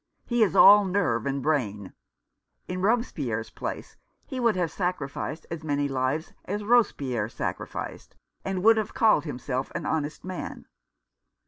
He 0.25 0.41
is 0.41 0.55
all 0.55 0.83
nerve 0.83 1.27
and 1.27 1.43
brain. 1.43 1.93
In 2.67 2.81
Robespierre's 2.81 3.51
place 3.51 3.97
he 4.25 4.39
would 4.39 4.55
have 4.55 4.71
sacrificed 4.71 5.45
as 5.51 5.63
many 5.63 5.87
lives 5.87 6.33
as 6.45 6.63
Robespierre 6.63 7.29
sacrificed, 7.29 8.15
and 8.43 8.63
would 8.63 8.77
have 8.77 8.95
called 8.95 9.25
himself 9.25 9.71
an 9.75 9.85
honest 9.85 10.23
man. 10.25 10.65